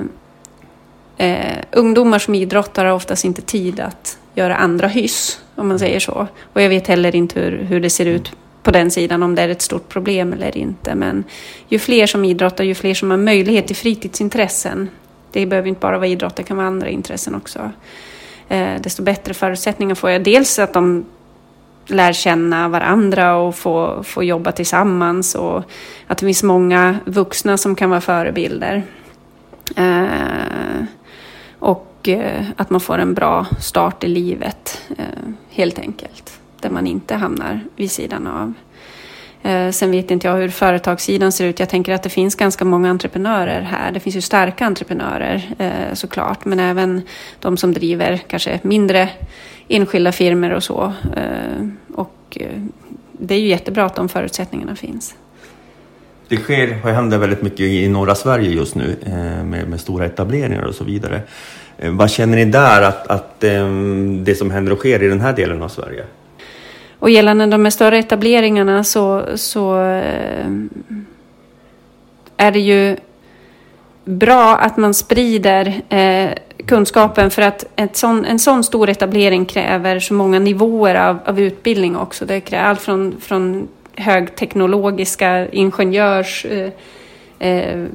eh, 1.18 1.58
ungdomar 1.72 2.20
som 2.20 2.36
idrottar 2.36 2.86
har 2.86 2.94
oftast 2.94 3.26
inte 3.26 3.42
tid 3.42 3.80
att 3.80 4.18
göra 4.36 4.56
andra 4.56 4.88
hyss, 4.88 5.40
om 5.56 5.68
man 5.68 5.80
säger 5.80 6.00
så. 6.00 6.28
Och 6.54 6.62
jag 6.62 6.70
vet 6.70 6.88
heller 6.88 7.16
inte 7.16 7.40
hur, 7.40 7.58
hur 7.58 7.80
det 7.80 7.90
ser 7.90 8.06
ut 8.06 8.32
på 8.64 8.72
den 8.72 8.92
sidan, 8.92 9.24
om 9.24 9.36
det 9.36 9.42
är 9.42 9.50
ett 9.50 9.62
stort 9.62 9.90
problem 9.90 10.34
eller 10.34 10.58
inte. 10.58 10.96
Men 10.96 11.24
ju 11.68 11.80
fler 11.80 12.08
som 12.08 12.26
idrottar, 12.26 12.64
ju 12.64 12.76
fler 12.76 12.94
som 12.94 13.12
har 13.12 13.18
möjlighet 13.18 13.68
till 13.68 13.76
fritidsintressen, 13.76 14.90
det 15.32 15.46
behöver 15.46 15.70
inte 15.70 15.82
bara 15.82 15.98
vara 15.98 16.08
idrott, 16.08 16.36
det 16.36 16.44
kan 16.44 16.58
vara 16.58 16.68
andra 16.68 16.90
intressen 16.90 17.36
också, 17.36 17.60
eh, 17.60 17.70
Eh, 18.52 18.82
desto 18.82 19.04
bättre 19.04 19.34
förutsättningar 19.34 19.96
får 19.96 20.10
jag. 20.10 20.24
Dels 20.24 20.60
att 20.60 20.74
de 20.74 21.06
lär 21.86 22.14
känna 22.14 22.68
varandra 22.70 23.36
och 23.36 23.56
få, 23.56 24.04
få 24.04 24.24
jobba 24.24 24.52
tillsammans 24.52 25.36
och 25.36 25.64
att 26.08 26.18
det 26.18 26.26
finns 26.26 26.44
många 26.44 26.98
vuxna 27.06 27.58
som 27.58 27.76
kan 27.76 27.90
vara 27.90 28.02
förebilder. 28.02 28.84
Eh, 29.76 30.84
och 31.60 32.08
eh, 32.08 32.46
att 32.58 32.70
man 32.70 32.82
får 32.82 32.98
en 32.98 33.14
bra 33.14 33.46
start 33.60 34.04
i 34.04 34.08
livet, 34.08 34.82
eh, 34.98 35.34
helt 35.50 35.80
enkelt. 35.80 36.40
Där 36.60 36.70
man 36.70 36.88
inte 36.88 37.16
hamnar 37.16 37.60
vid 37.76 37.92
sidan 37.92 38.28
av. 38.28 38.54
Eh, 39.44 39.72
sen 39.72 39.92
vet 39.92 40.12
inte 40.12 40.28
jag 40.28 40.36
hur 40.36 40.50
företagssidan 40.50 41.32
ser 41.32 41.46
ut. 41.46 41.60
Jag 41.60 41.70
tänker 41.70 41.94
att 41.94 42.04
det 42.04 42.10
finns 42.10 42.36
ganska 42.36 42.66
många 42.66 42.90
entreprenörer 42.90 43.62
här. 43.62 43.92
Det 43.92 44.00
finns 44.00 44.16
ju 44.16 44.22
starka 44.22 44.66
entreprenörer 44.66 45.56
eh, 45.60 45.94
såklart, 45.94 46.46
men 46.46 46.60
även 46.60 47.02
de 47.40 47.58
som 47.58 47.74
driver 47.74 48.18
kanske 48.28 48.60
mindre 48.64 49.10
enskilda 49.68 50.12
firmor 50.12 50.52
och 50.52 50.64
så. 50.64 50.94
Eh, 51.16 51.68
och 51.96 52.38
det 53.12 53.36
är 53.36 53.40
ju 53.40 53.48
jättebra 53.48 53.86
att 53.86 53.96
de 53.96 54.10
förutsättningarna 54.10 54.76
finns. 54.76 55.16
Det 56.28 56.38
sker 56.38 56.80
och 56.84 56.90
händer 56.90 57.18
väldigt 57.18 57.42
mycket 57.42 57.60
i 57.60 57.88
norra 57.88 58.16
Sverige 58.16 58.50
just 58.50 58.76
nu 58.76 58.96
med, 59.46 59.70
med 59.70 59.80
stora 59.80 60.06
etableringar 60.06 60.64
och 60.64 60.76
så 60.76 60.84
vidare. 60.84 61.22
Vad 61.78 62.12
känner 62.12 62.38
ni 62.38 62.46
där 62.46 62.82
att, 62.82 63.08
att 63.08 63.44
ehm, 63.44 64.24
det 64.24 64.36
som 64.36 64.52
händer 64.52 64.72
och 64.72 64.80
sker 64.80 65.04
i 65.04 65.08
den 65.08 65.22
här 65.22 65.34
delen 65.34 65.64
av 65.64 65.68
Sverige? 65.68 66.04
Och 67.02 67.10
gällande 67.10 67.46
de 67.46 67.66
här 67.66 67.70
större 67.70 67.98
etableringarna 67.98 68.84
så, 68.84 69.26
så 69.36 69.84
eh, 69.84 70.52
är 72.38 72.52
det 72.52 72.60
ju 72.60 72.98
bra 74.06 74.56
att 74.56 74.78
man 74.78 74.94
sprider 74.94 75.82
eh, 75.90 76.30
kunskapen 76.66 77.32
för 77.32 77.42
att 77.42 77.66
ett 77.76 77.98
sån, 77.98 78.26
en 78.26 78.40
sån 78.40 78.64
stor 78.64 78.90
etablering 78.90 79.46
kräver 79.46 80.00
så 80.00 80.14
många 80.14 80.40
nivåer 80.40 80.96
av, 80.96 81.20
av 81.26 81.40
utbildning 81.40 81.98
också. 81.98 82.26
Det 82.26 82.40
kräver 82.40 82.66
allt 82.66 82.82
från, 82.82 83.16
från 83.22 83.68
högteknologiska 83.96 85.48
ingenjörs 85.48 86.46
eh, 86.46 86.70
eh, 87.50 87.86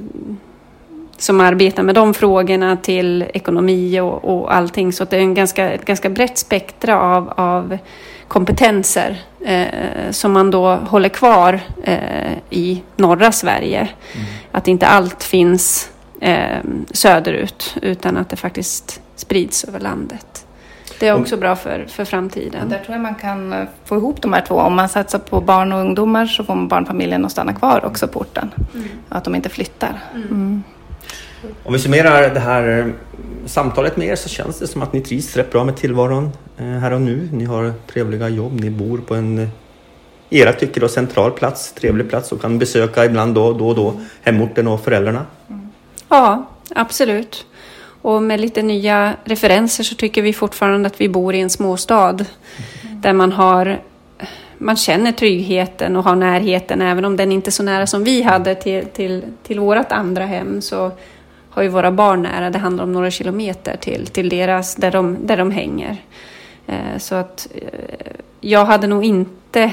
som 1.16 1.40
arbetar 1.40 1.82
med 1.82 1.94
de 1.94 2.14
frågorna 2.14 2.76
till 2.76 3.25
ekonomi 3.35 4.00
och, 4.00 4.25
och 4.25 4.54
allting. 4.54 4.92
Så 4.92 5.04
det 5.04 5.16
är 5.16 5.20
en 5.20 5.35
ganska, 5.35 5.70
ett 5.70 5.85
ganska 5.85 6.11
brett 6.11 6.38
spektra 6.38 7.00
av, 7.00 7.32
av 7.37 7.78
kompetenser 8.28 9.23
eh, 9.44 10.11
som 10.11 10.32
man 10.32 10.50
då 10.50 10.75
håller 10.75 11.08
kvar 11.08 11.61
eh, 11.82 12.32
i 12.50 12.82
norra 12.96 13.32
Sverige. 13.32 13.78
Mm. 13.78 14.26
Att 14.52 14.68
inte 14.68 14.87
allt 14.87 15.25
finns 15.25 15.90
eh, 16.20 16.58
söderut 16.90 17.76
utan 17.82 18.16
att 18.16 18.28
det 18.28 18.37
faktiskt 18.37 19.00
sprids 19.16 19.64
över 19.64 19.80
landet. 19.80 20.36
Det 20.99 21.09
är 21.09 21.15
också 21.15 21.37
bra 21.37 21.57
för, 21.57 21.87
för 21.88 22.05
framtiden. 22.05 22.69
Där 22.69 22.79
tror 22.79 22.95
jag 22.95 23.00
man 23.03 23.15
kan 23.15 23.53
eh, 23.53 23.65
få 23.85 23.97
ihop 23.97 24.23
de 24.23 24.33
här 24.33 24.45
två. 24.49 24.55
Om 24.55 24.75
man 24.75 24.88
satsar 24.88 25.19
på 25.19 25.41
barn 25.41 25.73
och 25.73 25.81
ungdomar 25.81 26.26
så 26.26 26.45
får 26.45 26.55
man 26.55 26.69
barnfamiljen 26.69 27.25
att 27.25 27.33
stanna 27.33 27.53
kvar 27.53 27.85
också 27.85 28.09
på 28.09 28.21
orten. 28.21 28.50
Mm. 28.75 28.88
Att 29.09 29.25
de 29.25 29.35
inte 29.35 29.49
flyttar. 29.49 30.03
Mm. 30.15 30.29
mm. 30.29 30.62
Om 31.65 31.73
vi 31.73 31.79
summerar 31.79 32.35
det 32.35 32.41
här 32.41 32.79
eh, 32.79 32.87
samtalet 33.47 33.97
med 33.97 34.09
er 34.09 34.17
så 34.17 34.29
känns 34.29 34.59
det 34.59 34.67
som 34.67 34.83
att 34.83 34.93
ni 34.93 35.00
trivs 35.00 35.37
rätt 35.37 35.53
bra 35.53 35.65
med 35.65 35.76
tillvaron 35.76 36.31
eh, 36.59 36.67
här 36.67 36.93
och 36.93 37.00
nu. 37.00 37.29
Ni 37.33 37.45
har 37.45 37.73
trevliga 37.93 38.29
jobb, 38.29 38.61
ni 38.61 38.71
bor 38.71 38.99
på 38.99 39.15
en 39.15 39.50
era 40.31 40.53
tycker 40.53 40.81
då 40.81 40.88
central 40.88 41.31
plats, 41.31 41.73
trevlig 41.73 42.09
plats 42.09 42.33
och 42.33 42.41
kan 42.41 42.59
besöka 42.59 43.05
ibland 43.05 43.35
då, 43.35 43.53
då 43.53 43.69
och 43.69 43.75
då 43.75 44.00
hemorten 44.23 44.69
och 44.69 44.81
föräldrarna. 44.81 45.26
Mm. 45.49 45.69
Ja, 46.09 46.47
absolut. 46.75 47.47
Och 48.06 48.22
med 48.22 48.40
lite 48.40 48.62
nya 48.62 49.14
referenser 49.25 49.84
så 49.84 49.94
tycker 49.94 50.22
vi 50.22 50.32
fortfarande 50.32 50.86
att 50.86 51.00
vi 51.00 51.08
bor 51.08 51.34
i 51.34 51.40
en 51.40 51.50
småstad 51.50 52.10
mm. 52.10 53.00
där 53.00 53.12
man 53.12 53.32
har 53.32 53.80
man 54.58 54.76
känner 54.76 55.12
tryggheten 55.12 55.96
och 55.96 56.04
har 56.04 56.16
närheten 56.16 56.82
även 56.82 57.04
om 57.04 57.16
den 57.16 57.32
inte 57.32 57.48
är 57.48 57.52
så 57.52 57.62
nära 57.62 57.86
som 57.86 58.04
vi 58.04 58.22
hade 58.22 58.54
till, 58.54 58.86
till, 58.86 59.22
till 59.42 59.60
vårt 59.60 59.92
andra 59.92 60.26
hem 60.26 60.62
så 60.62 60.90
har 61.50 61.62
ju 61.62 61.68
våra 61.68 61.92
barn 61.92 62.22
nära. 62.22 62.50
Det 62.50 62.58
handlar 62.58 62.84
om 62.84 62.92
några 62.92 63.10
kilometer 63.10 63.76
till, 63.76 64.06
till 64.06 64.28
deras, 64.28 64.75
där 64.75 64.90
de, 64.90 65.26
där 65.26 65.36
de 65.36 65.50
hänger. 65.50 65.96
Eh, 66.66 66.98
så 66.98 67.14
att 67.14 67.48
eh, 67.54 68.12
jag 68.40 68.64
hade 68.64 68.86
nog 68.86 69.04
inte 69.04 69.72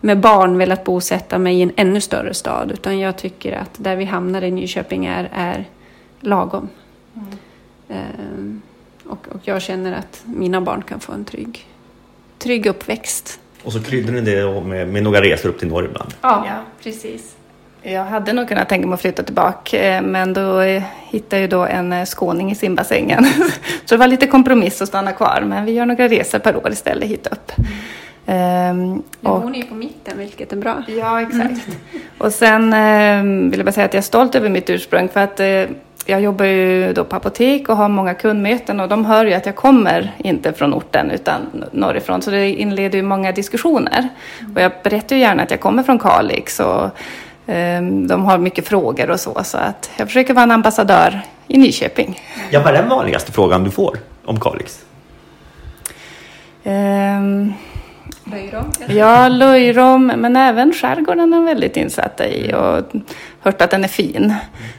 med 0.00 0.20
barn 0.20 0.58
velat 0.58 0.84
bosätta 0.84 1.38
mig 1.38 1.58
i 1.58 1.62
en 1.62 1.72
ännu 1.76 2.00
större 2.00 2.34
stad 2.34 2.70
utan 2.70 2.98
jag 2.98 3.16
tycker 3.16 3.52
att 3.52 3.70
där 3.76 3.96
vi 3.96 4.04
hamnar 4.04 4.42
i 4.42 4.50
Nyköping 4.50 5.06
är, 5.06 5.28
är 5.32 5.64
lagom. 6.20 6.68
Mm. 7.88 8.62
Eh, 9.04 9.10
och, 9.10 9.28
och 9.28 9.40
jag 9.42 9.62
känner 9.62 9.92
att 9.92 10.22
mina 10.24 10.60
barn 10.60 10.82
kan 10.82 11.00
få 11.00 11.12
en 11.12 11.24
trygg, 11.24 11.66
trygg 12.38 12.66
uppväxt. 12.66 13.40
Och 13.64 13.72
så 13.72 13.82
kryddar 13.82 14.12
ni 14.12 14.20
det 14.20 14.60
med, 14.60 14.88
med 14.88 15.02
några 15.02 15.20
resor 15.20 15.48
upp 15.48 15.58
till 15.58 15.68
norr 15.68 15.84
ibland? 15.84 16.14
Ja, 16.20 16.44
ja, 16.46 16.62
precis. 16.82 17.36
Jag 17.82 18.04
hade 18.04 18.32
nog 18.32 18.48
kunnat 18.48 18.68
tänka 18.68 18.86
mig 18.86 18.94
att 18.94 19.00
flytta 19.00 19.22
tillbaka 19.22 19.96
eh, 19.96 20.02
men 20.02 20.32
då 20.32 20.60
eh, 20.60 20.82
hittade 21.00 21.42
jag 21.42 21.50
då 21.50 21.64
en 21.64 22.06
skåning 22.06 22.50
i 22.50 22.54
simbassängen. 22.54 23.24
Så 23.84 23.94
det 23.94 23.96
var 23.96 24.06
lite 24.06 24.26
kompromiss 24.26 24.82
att 24.82 24.88
stanna 24.88 25.12
kvar 25.12 25.42
men 25.46 25.64
vi 25.64 25.72
gör 25.72 25.86
några 25.86 26.08
resor 26.08 26.38
per 26.38 26.56
år 26.56 26.72
istället 26.72 27.08
hit 27.08 27.26
upp. 27.26 27.52
Mm. 27.56 27.70
Um, 28.70 29.02
och, 29.22 29.40
hon 29.42 29.54
är 29.54 29.58
ju 29.58 29.64
på 29.64 29.74
mitten 29.74 30.18
vilket 30.18 30.52
är 30.52 30.56
bra. 30.56 30.82
Ja 30.88 31.20
exakt. 31.20 31.68
Mm. 31.68 32.04
Och 32.18 32.32
sen 32.32 32.62
um, 32.62 33.50
vill 33.50 33.58
jag 33.58 33.66
bara 33.66 33.72
säga 33.72 33.86
att 33.86 33.94
jag 33.94 33.98
är 33.98 34.02
stolt 34.02 34.34
över 34.34 34.48
mitt 34.48 34.70
ursprung 34.70 35.08
för 35.08 35.20
att 35.20 35.40
uh, 35.40 35.76
jag 36.10 36.20
jobbar 36.20 36.44
ju 36.44 36.92
då 36.92 37.04
på 37.04 37.16
apotek 37.16 37.68
och 37.68 37.76
har 37.76 37.88
många 37.88 38.14
kundmöten 38.14 38.80
och 38.80 38.88
de 38.88 39.04
hör 39.04 39.26
ju 39.26 39.34
att 39.34 39.46
jag 39.46 39.56
kommer 39.56 40.12
inte 40.18 40.52
från 40.52 40.74
orten 40.74 41.10
utan 41.10 41.40
norrifrån 41.72 42.22
så 42.22 42.30
det 42.30 42.48
inleder 42.48 42.98
ju 42.98 43.02
många 43.02 43.32
diskussioner. 43.32 44.08
Mm. 44.40 44.56
Och 44.56 44.62
jag 44.62 44.72
berättar 44.82 45.16
ju 45.16 45.22
gärna 45.22 45.42
att 45.42 45.50
jag 45.50 45.60
kommer 45.60 45.82
från 45.82 45.98
Kalix 45.98 46.60
och 46.60 46.90
Ehm, 47.50 48.06
de 48.06 48.24
har 48.24 48.38
mycket 48.38 48.68
frågor 48.68 49.10
och 49.10 49.20
så, 49.20 49.44
så 49.44 49.58
att 49.58 49.90
jag 49.96 50.08
försöker 50.08 50.34
vara 50.34 50.42
en 50.42 50.50
ambassadör 50.50 51.20
i 51.48 51.58
Nyköping. 51.58 52.20
Ja, 52.50 52.60
vad 52.60 52.74
är 52.74 52.82
den 52.82 52.88
vanligaste 52.88 53.32
frågan 53.32 53.64
du 53.64 53.70
får 53.70 53.98
om 54.24 54.40
Kalix? 54.40 54.84
Um, 56.64 57.54
löjrom? 58.30 58.72
Ja, 58.88 59.28
löjrom, 59.28 60.06
men 60.06 60.36
även 60.36 60.72
skärgården 60.72 61.32
är 61.32 61.40
väldigt 61.40 61.76
insatta 61.76 62.28
i 62.28 62.54
och 62.54 63.00
hört 63.40 63.62
att 63.62 63.70
den 63.70 63.84
är 63.84 63.88
fin. 63.88 64.34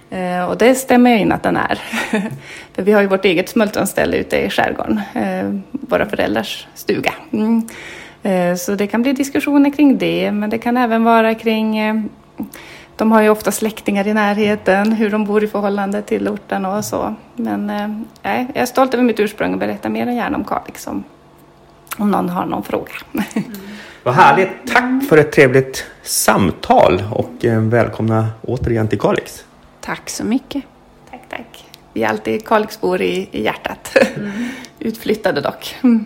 Mm. 0.09 0.41
Uh, 0.41 0.49
och 0.49 0.57
det 0.57 0.75
stämmer 0.75 1.11
jag 1.11 1.19
in 1.19 1.31
att 1.31 1.43
den 1.43 1.57
är. 1.57 1.79
För 2.73 2.81
vi 2.81 2.91
har 2.91 3.01
ju 3.01 3.07
vårt 3.07 3.25
eget 3.25 3.49
smultronställe 3.49 4.17
ute 4.17 4.37
i 4.37 4.49
skärgården, 4.49 5.01
uh, 5.15 5.59
våra 5.71 6.05
föräldrars 6.05 6.67
stuga. 6.73 7.13
Mm. 7.31 7.67
Uh, 8.25 8.55
så 8.55 8.75
det 8.75 8.87
kan 8.87 9.01
bli 9.01 9.13
diskussioner 9.13 9.69
kring 9.69 9.97
det, 9.97 10.31
men 10.31 10.49
det 10.49 10.57
kan 10.57 10.77
även 10.77 11.03
vara 11.03 11.35
kring 11.35 11.79
de 13.01 13.11
har 13.11 13.21
ju 13.21 13.29
ofta 13.29 13.51
släktingar 13.51 14.07
i 14.07 14.13
närheten, 14.13 14.91
hur 14.91 15.09
de 15.09 15.25
bor 15.25 15.43
i 15.43 15.47
förhållande 15.47 16.01
till 16.01 16.27
orten 16.27 16.65
och 16.65 16.85
så. 16.85 17.15
Men 17.35 17.69
eh, 17.69 17.89
jag 18.23 18.57
är 18.57 18.65
stolt 18.65 18.93
över 18.93 19.03
mitt 19.03 19.19
ursprung 19.19 19.53
och 19.53 19.59
berättar 19.59 19.89
mer 19.89 20.07
än 20.07 20.15
gärna 20.15 20.37
om 20.37 20.43
Kalix 20.43 20.87
om 20.87 21.03
om 21.97 22.11
någon 22.11 22.29
har 22.29 22.45
någon 22.45 22.63
fråga. 22.63 22.91
Vad 24.03 24.13
härligt! 24.13 24.49
Tack 24.67 25.09
för 25.09 25.17
ett 25.17 25.31
trevligt 25.31 25.85
samtal 26.03 27.03
och 27.11 27.45
eh, 27.45 27.61
välkomna 27.61 28.27
återigen 28.41 28.87
till 28.87 28.99
Kalix. 28.99 29.45
Tack 29.81 30.09
så 30.09 30.23
mycket. 30.23 30.63
Tack, 31.09 31.21
tack. 31.29 31.65
Vi 31.93 32.03
är 32.03 32.09
alltid 32.09 32.47
Kalixbor 32.47 33.01
i, 33.01 33.29
i 33.31 33.43
hjärtat. 33.43 33.97
Utflyttade 34.79 35.41
dock. 35.41 35.75
Mm. 35.83 36.05